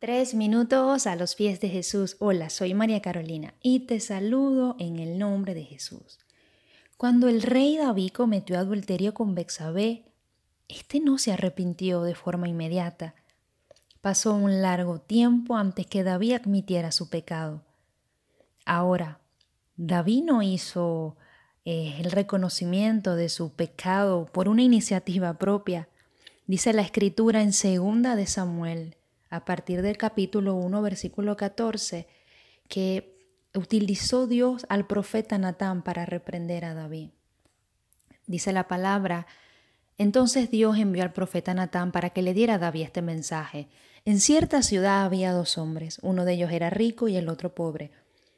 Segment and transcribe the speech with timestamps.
[0.00, 2.14] Tres minutos a los pies de Jesús.
[2.20, 6.20] Hola, soy María Carolina y te saludo en el nombre de Jesús.
[6.96, 10.04] Cuando el rey David cometió adulterio con Bexabé,
[10.68, 13.16] este no se arrepintió de forma inmediata.
[14.00, 17.64] Pasó un largo tiempo antes que David admitiera su pecado.
[18.64, 19.18] Ahora,
[19.76, 21.16] David no hizo
[21.64, 25.88] eh, el reconocimiento de su pecado por una iniciativa propia.
[26.46, 28.94] Dice la escritura en segunda de Samuel
[29.30, 32.06] a partir del capítulo 1, versículo 14,
[32.68, 33.18] que
[33.54, 37.10] utilizó Dios al profeta Natán para reprender a David.
[38.26, 39.26] Dice la palabra,
[39.96, 43.68] entonces Dios envió al profeta Natán para que le diera a David este mensaje.
[44.04, 47.90] En cierta ciudad había dos hombres, uno de ellos era rico y el otro pobre.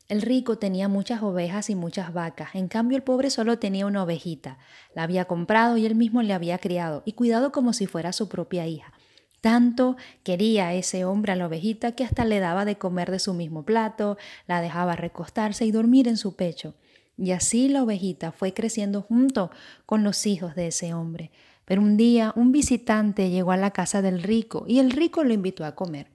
[0.09, 4.03] El rico tenía muchas ovejas y muchas vacas, en cambio el pobre solo tenía una
[4.03, 4.59] ovejita.
[4.95, 8.29] La había comprado y él mismo le había criado y cuidado como si fuera su
[8.29, 8.93] propia hija.
[9.41, 13.33] Tanto quería ese hombre a la ovejita que hasta le daba de comer de su
[13.33, 16.75] mismo plato, la dejaba recostarse y dormir en su pecho.
[17.17, 19.51] Y así la ovejita fue creciendo junto
[19.87, 21.31] con los hijos de ese hombre.
[21.65, 25.33] Pero un día un visitante llegó a la casa del rico y el rico lo
[25.33, 26.09] invitó a comer.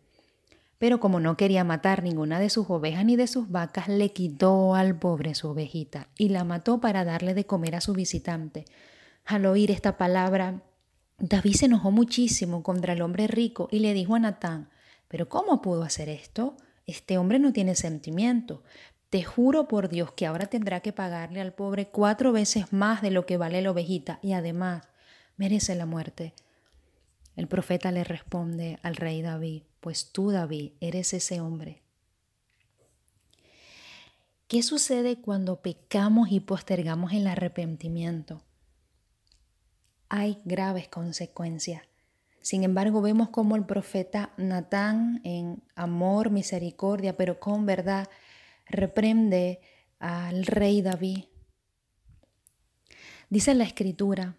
[0.77, 4.75] Pero como no quería matar ninguna de sus ovejas ni de sus vacas, le quitó
[4.75, 8.65] al pobre su ovejita y la mató para darle de comer a su visitante.
[9.23, 10.61] Al oír esta palabra,
[11.17, 14.69] David se enojó muchísimo contra el hombre rico y le dijo a Natán,
[15.07, 16.57] pero ¿cómo pudo hacer esto?
[16.85, 18.63] Este hombre no tiene sentimiento.
[19.09, 23.11] Te juro por Dios que ahora tendrá que pagarle al pobre cuatro veces más de
[23.11, 24.83] lo que vale la ovejita y además
[25.37, 26.33] merece la muerte.
[27.35, 31.81] El profeta le responde al rey David, pues tú David eres ese hombre.
[34.47, 38.41] ¿Qué sucede cuando pecamos y postergamos el arrepentimiento?
[40.09, 41.83] Hay graves consecuencias.
[42.41, 48.07] Sin embargo, vemos como el profeta Natán, en amor, misericordia, pero con verdad,
[48.67, 49.61] reprende
[49.99, 51.25] al rey David.
[53.29, 54.35] Dice la escritura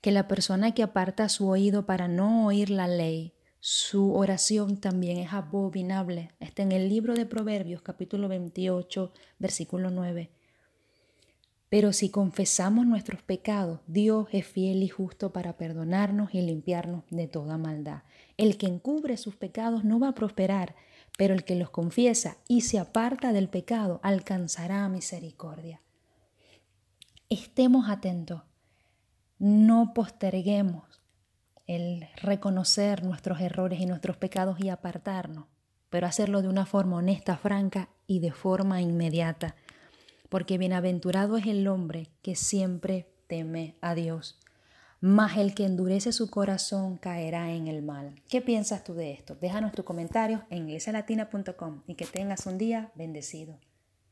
[0.00, 5.18] que la persona que aparta su oído para no oír la ley, su oración también
[5.18, 6.32] es abominable.
[6.40, 10.30] Está en el libro de Proverbios capítulo 28, versículo 9.
[11.68, 17.26] Pero si confesamos nuestros pecados, Dios es fiel y justo para perdonarnos y limpiarnos de
[17.26, 18.02] toda maldad.
[18.38, 20.74] El que encubre sus pecados no va a prosperar,
[21.18, 25.82] pero el que los confiesa y se aparta del pecado alcanzará misericordia.
[27.28, 28.42] Estemos atentos,
[29.38, 30.84] no posterguemos
[31.66, 35.44] el reconocer nuestros errores y nuestros pecados y apartarnos,
[35.90, 39.54] pero hacerlo de una forma honesta, franca y de forma inmediata
[40.28, 44.38] porque bienaventurado es el hombre que siempre teme a Dios.
[45.00, 48.20] Mas el que endurece su corazón caerá en el mal.
[48.28, 49.36] ¿Qué piensas tú de esto?
[49.36, 53.58] Déjanos tus comentarios en iglesialatina.com y que tengas un día bendecido.